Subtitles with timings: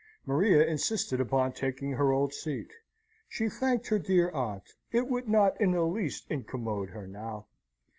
[0.25, 2.71] Maria insisted upon taking her old seat.
[3.29, 4.73] She thanked her dear aunt.
[4.91, 7.45] It would not in the least incommode her now.